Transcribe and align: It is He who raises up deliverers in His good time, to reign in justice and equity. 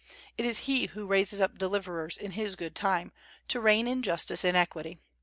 It 0.35 0.45
is 0.45 0.57
He 0.65 0.87
who 0.87 1.05
raises 1.05 1.39
up 1.39 1.59
deliverers 1.59 2.17
in 2.17 2.31
His 2.31 2.55
good 2.55 2.73
time, 2.73 3.11
to 3.49 3.59
reign 3.61 3.87
in 3.87 4.01
justice 4.01 4.43
and 4.43 4.57
equity. 4.57 4.97